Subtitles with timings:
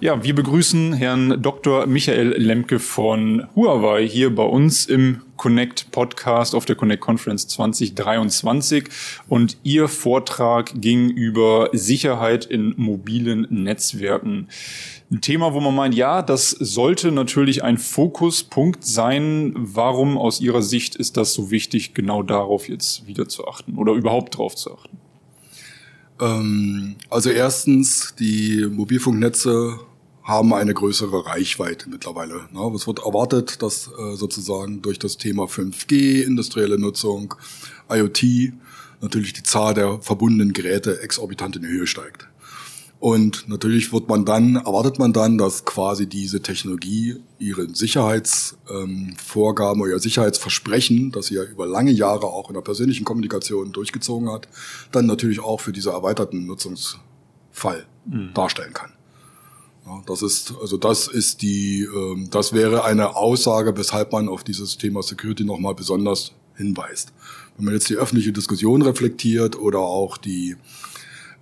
[0.00, 1.86] Ja, wir begrüßen Herrn Dr.
[1.86, 8.84] Michael Lemke von Huawei hier bei uns im Connect Podcast auf der Connect Conference 2023
[9.28, 14.46] und Ihr Vortrag ging über Sicherheit in mobilen Netzwerken.
[15.10, 19.52] Ein Thema, wo man meint, ja, das sollte natürlich ein Fokuspunkt sein.
[19.56, 23.94] Warum aus Ihrer Sicht ist das so wichtig, genau darauf jetzt wieder zu achten oder
[23.94, 24.96] überhaupt drauf zu achten?
[26.20, 29.80] Ähm, also erstens, die Mobilfunknetze
[30.28, 32.42] haben eine größere Reichweite mittlerweile.
[32.76, 37.34] Es wird erwartet, dass äh, sozusagen durch das Thema 5G, industrielle Nutzung,
[37.88, 38.52] IoT
[39.00, 42.28] natürlich die Zahl der verbundenen Geräte exorbitant in die Höhe steigt.
[43.00, 49.80] Und natürlich wird man dann, erwartet man dann, dass quasi diese Technologie ihren Sicherheitsvorgaben ähm,
[49.80, 54.30] oder ihr Sicherheitsversprechen, das sie ja über lange Jahre auch in der persönlichen Kommunikation durchgezogen
[54.30, 54.46] hat,
[54.92, 58.34] dann natürlich auch für diese erweiterten Nutzungsfall mhm.
[58.34, 58.90] darstellen kann.
[60.06, 64.78] Das ist, also das ist die, ähm, das wäre eine Aussage, weshalb man auf dieses
[64.78, 67.12] Thema Security nochmal besonders hinweist.
[67.56, 70.54] Wenn man jetzt die öffentliche Diskussion reflektiert oder auch die,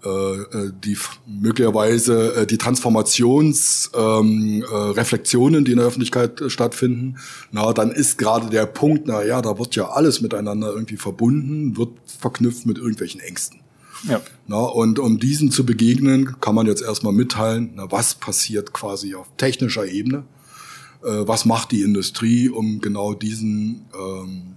[0.04, 7.16] äh, äh die möglicherweise äh, die Transformationsreflexionen, ähm, äh, die in der Öffentlichkeit stattfinden,
[7.52, 11.76] na, dann ist gerade der Punkt, na ja, da wird ja alles miteinander irgendwie verbunden,
[11.76, 13.60] wird verknüpft mit irgendwelchen Ängsten.
[14.04, 14.20] Ja.
[14.46, 19.14] Na, und um diesen zu begegnen, kann man jetzt erstmal mitteilen, na, was passiert quasi
[19.14, 20.24] auf technischer Ebene,
[21.02, 24.56] äh, was macht die Industrie, um genau diesen ähm,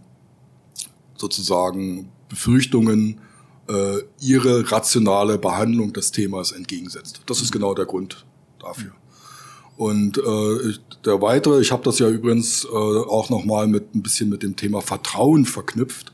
[1.17, 3.19] sozusagen Befürchtungen
[3.67, 7.21] äh, ihre rationale Behandlung des Themas entgegensetzt.
[7.25, 8.25] Das ist genau der Grund
[8.59, 8.91] dafür.
[9.77, 10.73] Und äh,
[11.05, 14.55] der weitere, ich habe das ja übrigens äh, auch nochmal mit ein bisschen mit dem
[14.55, 16.11] Thema Vertrauen verknüpft,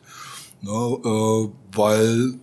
[0.61, 2.35] ne, äh, weil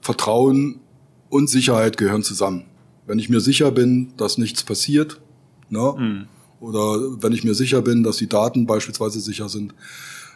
[0.00, 0.80] Vertrauen
[1.28, 2.64] und Sicherheit gehören zusammen.
[3.06, 5.20] Wenn ich mir sicher bin, dass nichts passiert,
[5.68, 6.26] ne, mhm.
[6.60, 9.74] oder wenn ich mir sicher bin, dass die Daten beispielsweise sicher sind,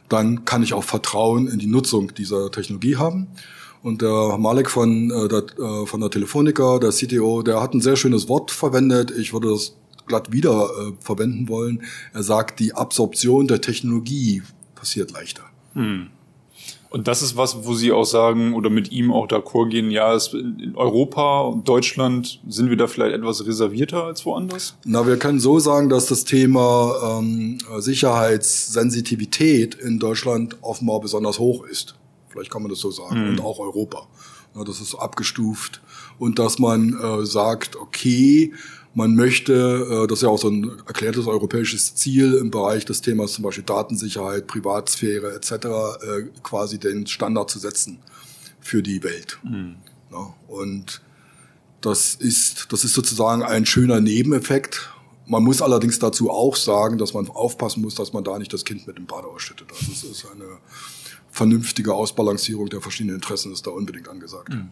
[0.09, 3.29] dann kann ich auch Vertrauen in die Nutzung dieser Technologie haben.
[3.83, 7.81] Und der Malek von, äh, der, äh, von der Telefonica, der CTO, der hat ein
[7.81, 9.11] sehr schönes Wort verwendet.
[9.11, 9.77] Ich würde das
[10.07, 11.83] glatt wieder äh, verwenden wollen.
[12.13, 14.43] Er sagt, die Absorption der Technologie
[14.75, 15.43] passiert leichter.
[15.75, 16.09] Hm.
[16.95, 20.15] Und das ist was, wo Sie auch sagen oder mit ihm auch d'accord gehen, ja,
[20.15, 24.77] es, in Europa und Deutschland sind wir da vielleicht etwas reservierter als woanders?
[24.85, 31.67] Na, wir können so sagen, dass das Thema ähm, Sicherheitssensitivität in Deutschland offenbar besonders hoch
[31.67, 31.97] ist.
[32.29, 33.25] Vielleicht kann man das so sagen.
[33.25, 33.29] Mhm.
[33.31, 34.07] Und auch Europa.
[34.55, 35.81] Na, das ist abgestuft.
[36.21, 38.53] Und dass man äh, sagt, okay,
[38.95, 43.01] man möchte, äh, das ist ja auch so ein erklärtes europäisches Ziel im Bereich des
[43.01, 45.51] Themas zum Beispiel Datensicherheit, Privatsphäre etc.
[45.53, 45.61] Äh,
[46.43, 47.99] quasi den Standard zu setzen
[48.61, 49.39] für die Welt.
[49.43, 49.77] Mhm.
[50.49, 51.03] und
[51.81, 54.89] das ist, das ist sozusagen ein schöner Nebeneffekt.
[55.27, 58.65] Man muss allerdings dazu auch sagen, dass man aufpassen muss, dass man da nicht das
[58.65, 59.69] Kind mit dem Bade ausschüttet.
[59.71, 60.59] Also es ist eine
[61.31, 64.51] vernünftige Ausbalancierung der verschiedenen Interessen ist da unbedingt angesagt.
[64.51, 64.71] Mhm.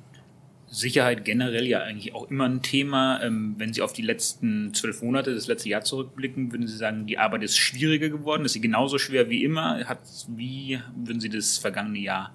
[0.72, 3.22] Sicherheit generell ja eigentlich auch immer ein Thema.
[3.22, 7.06] Ähm, wenn Sie auf die letzten zwölf Monate, das letzte Jahr zurückblicken, würden Sie sagen,
[7.06, 8.46] die Arbeit ist schwieriger geworden?
[8.46, 9.84] Ist sie genauso schwer wie immer?
[9.84, 12.32] Hat, wie würden Sie das vergangene Jahr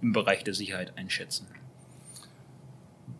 [0.00, 1.48] im Bereich der Sicherheit einschätzen?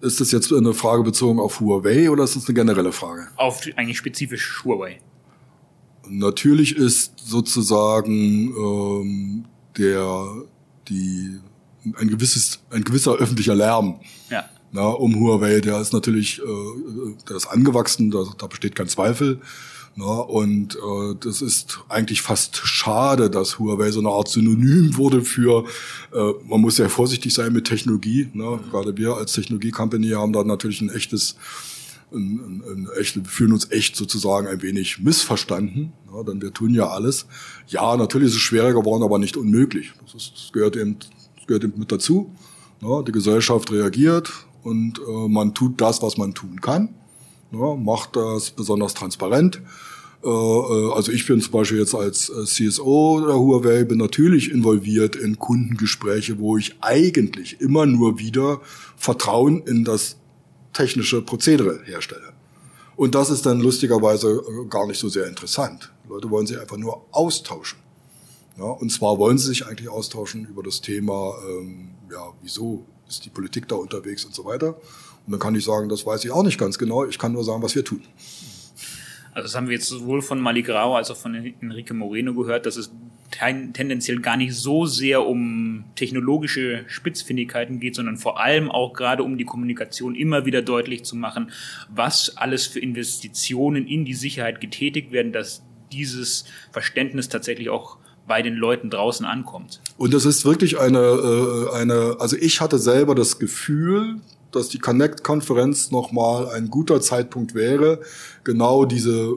[0.00, 3.28] Ist das jetzt eine Frage bezogen auf Huawei oder ist das eine generelle Frage?
[3.37, 5.00] Auf eigentlich spezifisch Huawei.
[6.09, 9.44] Natürlich ist sozusagen ähm,
[9.77, 10.28] der
[10.88, 11.41] die
[11.98, 14.00] ein gewisses, ein gewisser öffentlicher Lärm.
[14.30, 14.44] Ja.
[14.72, 19.41] Na, um Huawei, der ist natürlich, äh, der ist angewachsen, da, da besteht kein Zweifel.
[19.98, 25.22] Na, und äh, das ist eigentlich fast schade, dass Huawei so eine Art Synonym wurde
[25.22, 25.64] für,
[26.12, 28.28] äh, man muss sehr vorsichtig sein mit Technologie.
[28.34, 28.61] Ne?
[28.70, 31.37] Gerade wir als Technologie-Company haben da natürlich ein echtes,
[32.12, 36.75] ein, ein, ein echt, fühlen uns echt sozusagen ein wenig missverstanden, ja, denn wir tun
[36.75, 37.25] ja alles.
[37.69, 39.94] Ja, natürlich ist es schwerer geworden, aber nicht unmöglich.
[40.05, 40.99] Das, ist, das gehört eben
[41.46, 42.31] gehört mit dazu.
[42.82, 44.32] Ja, die Gesellschaft reagiert
[44.62, 46.90] und äh, man tut das, was man tun kann.
[47.52, 49.62] Ja, macht das besonders transparent.
[50.22, 54.50] Äh, äh also ich bin zum Beispiel jetzt als äh, CSO der Huawei, bin natürlich
[54.50, 58.60] involviert in Kundengespräche, wo ich eigentlich immer nur wieder
[58.96, 60.16] Vertrauen in das
[60.72, 62.32] technische Prozedere herstelle.
[62.96, 65.92] Und das ist dann lustigerweise gar nicht so sehr interessant.
[66.04, 67.78] Die Leute wollen sich einfach nur austauschen.
[68.56, 73.25] Ja, und zwar wollen sie sich eigentlich austauschen über das Thema, ähm, ja, wieso ist
[73.25, 74.76] die Politik da unterwegs und so weiter.
[75.26, 77.05] Und dann kann ich sagen, das weiß ich auch nicht ganz genau.
[77.05, 78.03] Ich kann nur sagen, was wir tun.
[79.32, 82.64] Also das haben wir jetzt sowohl von Malik Rao als auch von Enrique Moreno gehört,
[82.64, 82.91] dass es
[83.31, 89.37] tendenziell gar nicht so sehr um technologische Spitzfindigkeiten geht, sondern vor allem auch gerade um
[89.37, 91.50] die Kommunikation immer wieder deutlich zu machen,
[91.91, 95.62] was alles für Investitionen in die Sicherheit getätigt werden, dass
[95.93, 99.81] dieses Verständnis tatsächlich auch bei den Leuten draußen ankommt.
[99.99, 104.17] Und das ist wirklich eine, äh, eine, also ich hatte selber das Gefühl,
[104.52, 108.00] dass die Connect-Konferenz nochmal ein guter Zeitpunkt wäre,
[108.44, 109.34] genau diese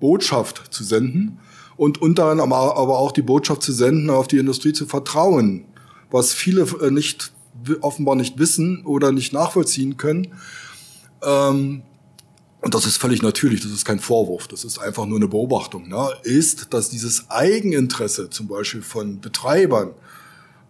[0.00, 1.38] Botschaft zu senden
[1.76, 5.64] und unter anderem aber auch die Botschaft zu senden, auf die Industrie zu vertrauen,
[6.10, 7.32] was viele äh, nicht
[7.80, 10.28] offenbar nicht wissen oder nicht nachvollziehen können.
[11.22, 11.82] Ähm,
[12.62, 15.88] und das ist völlig natürlich, das ist kein Vorwurf, das ist einfach nur eine Beobachtung,
[15.88, 19.92] ne, ist, dass dieses Eigeninteresse zum Beispiel von Betreibern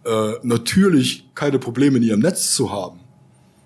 [0.03, 2.99] äh, natürlich keine Probleme in ihrem Netz zu haben,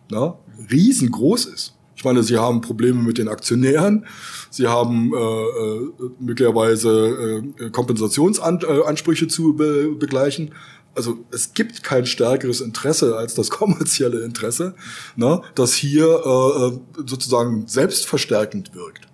[0.09, 0.33] ne,
[0.69, 1.75] riesengroß ist.
[1.95, 4.07] Ich meine, sie haben Probleme mit den Aktionären,
[4.49, 10.51] sie haben äh, äh, möglicherweise äh, Kompensationsansprüche zu be begleichen.
[10.93, 14.75] Also es gibt kein stärkeres Interesse als das kommerzielle Interesse,
[15.15, 19.07] ne, das hier äh, äh, sozusagen selbstverstärkend wirkt.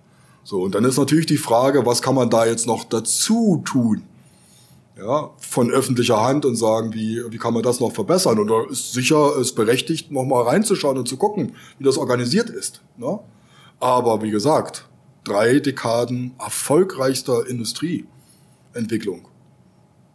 [0.44, 4.02] So, und dann ist natürlich die Frage, was kann man da jetzt noch dazu tun?
[4.98, 8.38] ja, von öffentlicher Hand und sagen, wie, wie kann man das noch verbessern?
[8.38, 12.50] Und da ist sicher es berechtigt, noch mal reinzuschauen und zu gucken, wie das organisiert
[12.50, 12.82] ist.
[12.96, 13.20] Ne?
[13.78, 14.88] Aber wie gesagt,
[15.24, 19.28] drei Dekaden erfolgreichster Industrieentwicklung,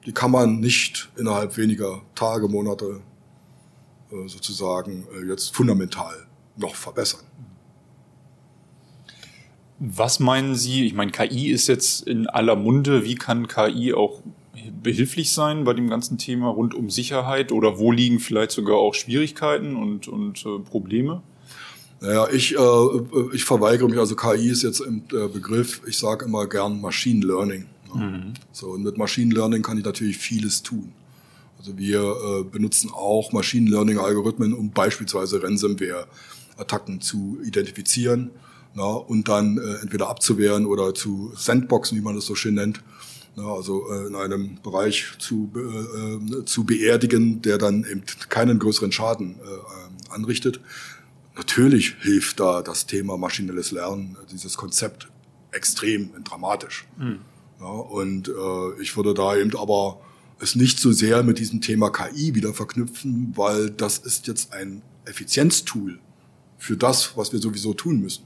[0.05, 3.01] die kann man nicht innerhalb weniger Tage, Monate
[4.11, 6.27] äh, sozusagen äh, jetzt fundamental
[6.57, 7.21] noch verbessern.
[9.79, 10.85] Was meinen Sie?
[10.85, 13.03] Ich meine, KI ist jetzt in aller Munde.
[13.03, 14.21] Wie kann KI auch
[14.81, 18.93] behilflich sein bei dem ganzen Thema rund um Sicherheit oder wo liegen vielleicht sogar auch
[18.93, 21.21] Schwierigkeiten und, und äh, Probleme?
[22.01, 26.25] Naja, ich, äh, ich verweigere mich, also KI ist jetzt im äh, Begriff, ich sage
[26.25, 27.65] immer gern Machine Learning.
[27.95, 28.05] Ne?
[28.05, 28.33] Mhm.
[28.51, 30.93] So, und mit Machine Learning kann ich natürlich vieles tun.
[31.57, 38.31] Also wir äh, benutzen auch Machine Learning Algorithmen, um beispielsweise Ransomware-Attacken zu identifizieren
[38.75, 42.83] na, und dann äh, entweder abzuwehren oder zu Sandboxen, wie man das so schön nennt
[43.35, 48.91] ne, also äh, in einem Bereich zu, äh, zu beerdigen, der dann eben keinen größeren
[48.91, 50.59] Schaden äh, anrichtet.
[51.35, 55.07] Natürlich hilft da das Thema maschinelles Lernen, dieses Konzept
[55.51, 56.85] extrem dramatisch.
[56.97, 57.19] Mhm.
[57.63, 60.01] Ja, und äh, ich würde da eben aber
[60.39, 64.81] es nicht so sehr mit diesem Thema KI wieder verknüpfen, weil das ist jetzt ein
[65.05, 65.99] Effizienztool
[66.57, 68.25] für das, was wir sowieso tun müssen.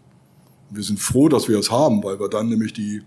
[0.72, 3.04] wir sind froh, dass wir es haben, weil wir dann nämlich die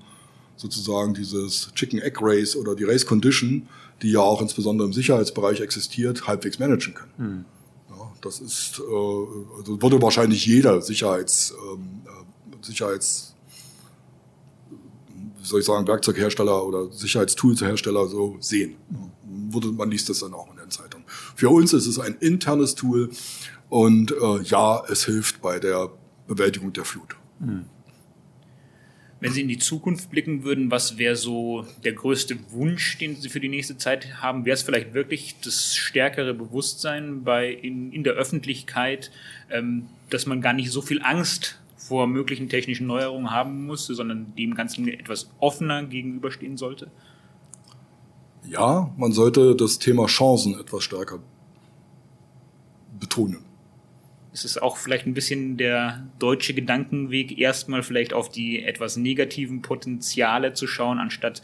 [0.57, 3.67] sozusagen dieses Chicken-Egg Race oder die Race Condition,
[4.03, 7.13] die ja auch insbesondere im Sicherheitsbereich existiert, halbwegs managen können.
[7.19, 7.45] Mhm.
[7.91, 13.35] Ja, das ist, äh, also würde wahrscheinlich jeder Sicherheits, ähm, äh, Sicherheits,
[15.43, 18.77] soll ich sagen, Werkzeughersteller oder Sicherheitstoolshersteller so sehen.
[19.77, 21.05] Man liest das dann auch in der Zeitung.
[21.35, 23.11] Für uns ist es ein internes Tool
[23.69, 25.91] und äh, ja, es hilft bei der
[26.27, 27.17] Bewältigung der Flut.
[27.39, 27.65] Mhm.
[29.21, 33.29] Wenn Sie in die Zukunft blicken würden, was wäre so der größte Wunsch, den Sie
[33.29, 34.47] für die nächste Zeit haben?
[34.47, 39.11] Wäre es vielleicht wirklich das stärkere Bewusstsein bei in, in der Öffentlichkeit,
[39.51, 41.60] ähm, dass man gar nicht so viel Angst
[41.91, 46.91] vor möglichen technischen Neuerungen haben muss, sondern dem Ganzen etwas offener gegenüberstehen sollte?
[48.49, 51.19] Ja, man sollte das Thema Chancen etwas stärker
[52.99, 53.45] betonen
[54.33, 59.63] es ist auch vielleicht ein bisschen der deutsche Gedankenweg, erstmal vielleicht auf die etwas negativen
[59.63, 61.43] Potenziale zu schauen, anstatt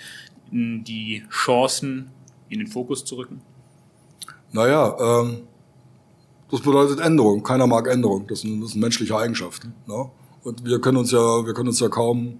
[0.50, 2.11] die Chancen
[2.49, 3.43] in den Fokus zu rücken?
[4.53, 5.43] Naja, ähm,
[6.50, 7.43] das bedeutet Änderung.
[7.43, 8.26] Keiner mag Änderung.
[8.29, 9.67] Das ist, eine, das ist eine menschliche Eigenschaft.
[9.87, 10.09] Ne?
[10.47, 12.38] Und wir können uns ja, wir können uns ja kaum,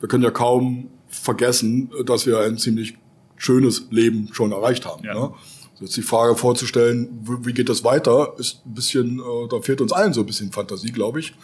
[0.00, 2.96] wir können ja kaum vergessen, dass wir ein ziemlich
[3.36, 5.04] schönes Leben schon erreicht haben.
[5.04, 5.12] Ja.
[5.12, 5.34] Ne?
[5.78, 7.10] Jetzt die Frage vorzustellen,
[7.42, 10.52] wie geht das weiter, ist ein bisschen, äh, da fehlt uns allen so ein bisschen
[10.52, 11.34] Fantasie, glaube ich.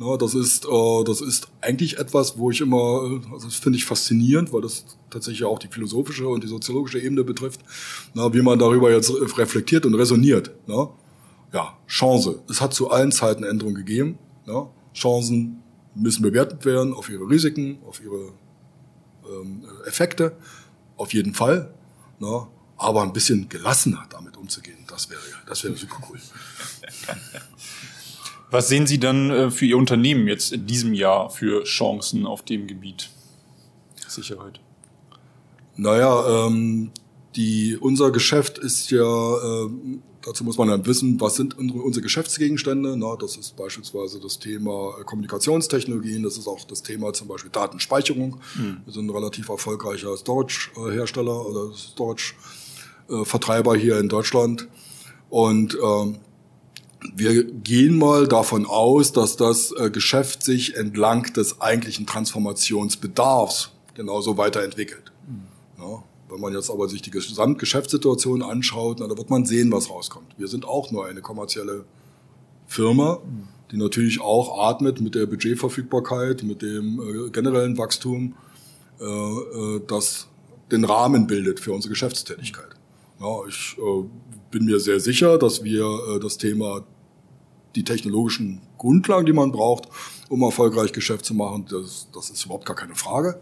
[0.00, 3.78] Na, das ist, äh, das ist eigentlich etwas, wo ich immer, äh, also das finde
[3.78, 7.60] ich faszinierend, weil das tatsächlich auch die philosophische und die soziologische Ebene betrifft,
[8.14, 10.50] na, wie man darüber jetzt reflektiert und resoniert.
[10.66, 10.88] Na?
[11.52, 12.42] Ja, Chance.
[12.50, 14.18] Es hat zu allen Zeiten Änderungen gegeben.
[14.46, 14.68] Na?
[14.94, 15.62] Chancen
[15.94, 18.32] müssen bewertet werden auf ihre Risiken, auf ihre
[19.28, 20.36] ähm, Effekte,
[20.96, 21.72] auf jeden Fall.
[22.18, 22.48] Na?
[22.82, 26.18] aber ein bisschen gelassener damit umzugehen, das wäre, das wäre super cool.
[28.50, 32.42] Was sehen Sie dann äh, für Ihr Unternehmen jetzt in diesem Jahr für Chancen auf
[32.42, 33.08] dem Gebiet
[34.08, 34.60] Sicherheit?
[35.76, 36.90] Naja, ähm,
[37.34, 39.70] die, unser Geschäft ist ja äh,
[40.24, 42.96] dazu muss man dann wissen, was sind unsere Geschäftsgegenstände.
[42.96, 48.38] Na, das ist beispielsweise das Thema Kommunikationstechnologien, das ist auch das Thema zum Beispiel Datenspeicherung.
[48.56, 48.78] Mhm.
[48.84, 54.68] Wir sind ein relativ erfolgreicher Storage-Hersteller oder Storage-Vertreiber hier in Deutschland.
[55.30, 56.18] Und ähm,
[57.14, 64.36] wir gehen mal davon aus, dass das äh, Geschäft sich entlang des eigentlichen Transformationsbedarfs genauso
[64.36, 65.10] weiterentwickelt.
[65.26, 65.46] Mhm.
[65.78, 69.90] Ja, wenn man jetzt aber sich die Gesamtgeschäftssituation anschaut, na, da wird man sehen, was
[69.90, 70.34] rauskommt.
[70.38, 71.84] Wir sind auch nur eine kommerzielle
[72.66, 73.20] Firma,
[73.70, 78.34] die natürlich auch atmet mit der Budgetverfügbarkeit, mit dem äh, generellen Wachstum,
[79.00, 80.28] äh, äh, das
[80.70, 82.70] den Rahmen bildet für unsere Geschäftstätigkeit.
[83.20, 84.04] Ja, ich äh,
[84.50, 86.84] bin mir sehr sicher, dass wir äh, das Thema
[87.74, 89.88] die technologischen Grundlagen, die man braucht,
[90.28, 93.40] um erfolgreich Geschäft zu machen, das, das ist überhaupt gar keine Frage.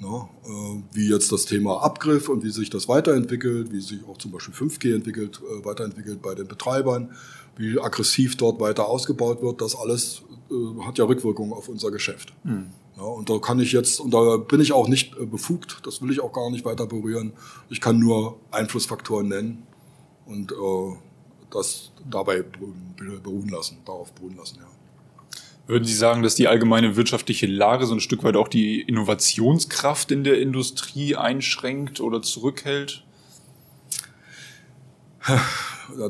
[0.00, 4.18] Ja, äh, wie jetzt das Thema Abgriff und wie sich das weiterentwickelt, wie sich auch
[4.18, 7.12] zum Beispiel 5G entwickelt, äh, weiterentwickelt bei den Betreibern,
[7.56, 12.34] wie aggressiv dort weiter ausgebaut wird, das alles äh, hat ja Rückwirkungen auf unser Geschäft.
[12.42, 12.70] Mhm.
[12.96, 16.00] Ja, und da kann ich jetzt, und da bin ich auch nicht äh, befugt, das
[16.02, 17.32] will ich auch gar nicht weiter berühren.
[17.70, 19.66] Ich kann nur Einflussfaktoren nennen
[20.26, 20.96] und äh,
[21.50, 22.44] das dabei
[23.22, 24.73] beruhen lassen, darauf beruhen lassen, ja.
[25.66, 30.10] Würden Sie sagen, dass die allgemeine wirtschaftliche Lage so ein Stück weit auch die Innovationskraft
[30.10, 33.02] in der Industrie einschränkt oder zurückhält?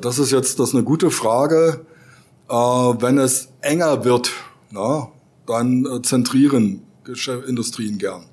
[0.00, 1.86] Das ist jetzt das ist eine gute Frage.
[2.48, 4.32] Äh, wenn es enger wird,
[5.46, 6.82] dann äh, zentrieren
[7.46, 8.26] Industrien gern.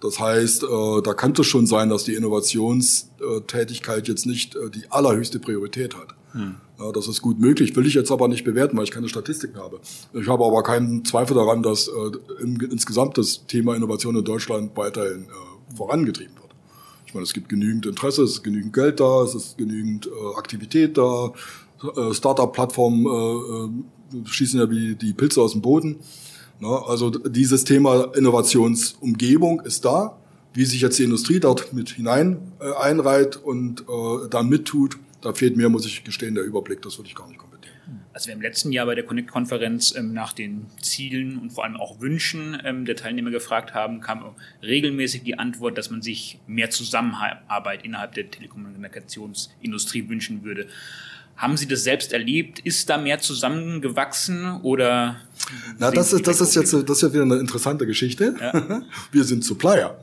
[0.00, 5.40] Das heißt, äh, da könnte es schon sein, dass die Innovationstätigkeit jetzt nicht die allerhöchste
[5.40, 6.14] Priorität hat.
[6.32, 6.56] Hm.
[6.78, 9.58] Ja, das ist gut möglich, will ich jetzt aber nicht bewerten, weil ich keine Statistiken
[9.58, 9.80] habe.
[10.12, 14.76] Ich habe aber keinen Zweifel daran, dass äh, im, insgesamt das Thema Innovation in Deutschland
[14.76, 16.54] weiterhin äh, vorangetrieben wird.
[17.06, 20.36] Ich meine, es gibt genügend Interesse, es ist genügend Geld da, es ist genügend äh,
[20.36, 21.32] Aktivität da,
[21.96, 26.00] äh, Startup-Plattformen äh, äh, schießen ja wie die Pilze aus dem Boden.
[26.60, 30.18] Na, also dieses Thema Innovationsumgebung ist da.
[30.56, 35.32] Wie sich jetzt die Industrie dort mit hinein äh, einreiht und äh, da mittut, da
[35.32, 36.82] fehlt mir, muss ich gestehen, der Überblick.
[36.82, 37.74] Das würde ich gar nicht kommentieren.
[38.12, 41.76] Also wir im letzten Jahr bei der Connect-Konferenz ähm, nach den Zielen und vor allem
[41.76, 46.70] auch Wünschen ähm, der Teilnehmer gefragt haben, kam regelmäßig die Antwort, dass man sich mehr
[46.70, 50.68] Zusammenarbeit innerhalb der Telekommunikationsindustrie wünschen würde.
[51.36, 52.60] Haben Sie das selbst erlebt?
[52.60, 55.16] Ist da mehr zusammengewachsen oder?
[55.78, 58.36] Na, das ist, das ist jetzt, das ist ja wieder eine interessante Geschichte.
[58.40, 58.82] Ja.
[59.12, 59.98] Wir sind Supplier.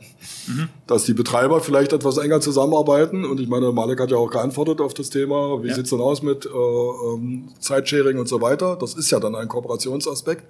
[0.47, 0.67] Mhm.
[0.87, 3.23] Dass die Betreiber vielleicht etwas enger zusammenarbeiten.
[3.23, 5.63] Und ich meine, Malek hat ja auch geantwortet auf das Thema.
[5.63, 5.75] Wie ja.
[5.75, 8.75] sieht's denn aus mit äh, ähm, Zeitsharing und so weiter?
[8.75, 10.43] Das ist ja dann ein Kooperationsaspekt.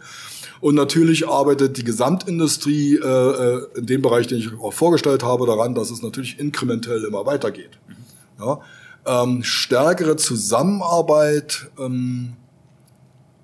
[0.62, 5.46] Und natürlich arbeitet die Gesamtindustrie äh, äh in dem Bereich, den ich auch vorgestellt habe,
[5.46, 7.78] daran, dass es natürlich inkrementell immer weitergeht.
[7.88, 7.96] Mhm.
[8.44, 8.62] Ja?
[9.06, 12.34] Ähm, stärkere Zusammenarbeit, ähm,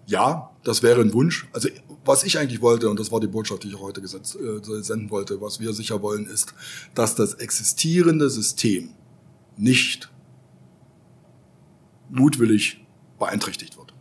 [0.06, 1.48] ja, das wäre ein Wunsch.
[1.52, 1.70] Also
[2.06, 5.10] was ich eigentlich wollte, und das war die Botschaft, die ich heute gesetzt, äh, senden
[5.10, 6.54] wollte, was wir sicher wollen, ist,
[6.96, 8.92] dass das existierende System
[9.58, 10.10] nicht
[12.10, 12.86] mutwillig
[13.20, 13.94] beeinträchtigt wird.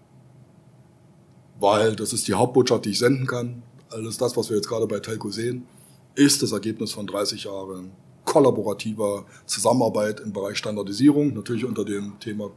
[1.59, 3.63] Weil das ist die Hauptbotschaft, die ich senden kann.
[3.91, 5.67] Alles das, was wir jetzt gerade bei Telco sehen,
[6.15, 7.93] ist das Ergebnis von 30 Jahren
[8.37, 12.51] kollaborativer Zusammenarbeit im Bereich Standardisierung, natürlich unter dem Thema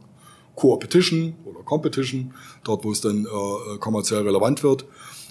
[0.54, 2.34] Co-Opetition oder Competition,
[2.64, 4.84] dort wo es dann äh, kommerziell relevant wird.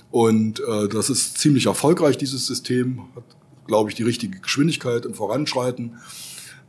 [0.10, 3.26] Und äh, das ist ziemlich erfolgreich, dieses System, hat,
[3.68, 6.00] glaube ich, die richtige Geschwindigkeit im Voranschreiten,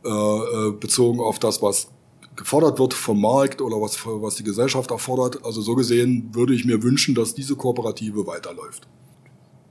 [0.05, 1.87] äh, äh, bezogen auf das, was
[2.35, 5.43] gefordert wird vom Markt oder was, was die Gesellschaft erfordert.
[5.43, 8.87] Also so gesehen würde ich mir wünschen, dass diese Kooperative weiterläuft.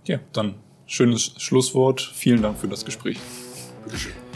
[0.05, 2.01] Ja, dann schönes Schlusswort.
[2.13, 3.19] Vielen Dank für das Gespräch.
[3.87, 4.30] Obrigado.